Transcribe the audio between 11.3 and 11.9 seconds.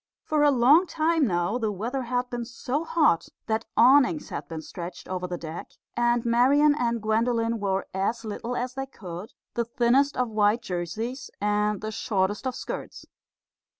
and